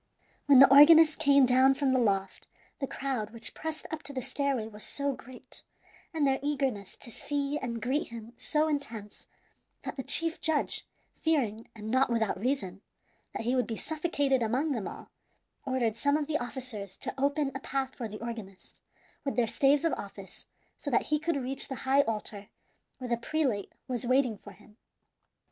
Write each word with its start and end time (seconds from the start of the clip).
When 0.47 0.57
the 0.57 0.69
organist 0.75 1.19
came 1.19 1.45
down 1.45 1.75
from 1.75 1.93
the 1.93 1.99
loft 1.99 2.47
the 2.79 2.87
crowd 2.87 3.29
which 3.29 3.53
pressed 3.53 3.85
up 3.91 4.01
to 4.01 4.13
the 4.13 4.21
stairway 4.23 4.67
was 4.67 4.83
so 4.83 5.13
great, 5.13 5.61
and 6.11 6.25
their 6.25 6.39
eagerness 6.41 6.97
to 6.97 7.11
see 7.11 7.59
and 7.59 7.79
greet 7.79 8.07
him 8.07 8.33
so 8.35 8.67
intense, 8.67 9.27
that 9.83 9.97
the 9.97 10.01
chief 10.01 10.41
judge, 10.41 10.87
fearing, 11.19 11.69
and 11.75 11.91
not 11.91 12.09
without 12.09 12.39
reason, 12.39 12.81
that 13.33 13.43
he 13.43 13.55
would 13.55 13.67
be 13.67 13.75
suffocated 13.75 14.41
among 14.41 14.71
them 14.71 14.87
all, 14.87 15.11
ordered 15.67 15.95
some 15.95 16.17
of 16.17 16.25
the 16.25 16.39
officers 16.39 16.97
to 16.97 17.13
open 17.21 17.51
a 17.53 17.59
path 17.59 17.93
for 17.93 18.07
the 18.07 18.19
organist, 18.25 18.81
with 19.23 19.35
their 19.35 19.45
staves 19.45 19.85
of 19.85 19.93
office, 19.93 20.47
so 20.79 20.89
that 20.89 21.09
he 21.09 21.19
could 21.19 21.37
reach 21.37 21.67
the 21.67 21.75
high 21.85 22.01
altar, 22.01 22.47
where 22.97 23.07
the 23.07 23.17
prelate 23.17 23.73
was 23.87 24.07
waiting 24.07 24.35
for 24.35 24.53
him. 24.53 24.77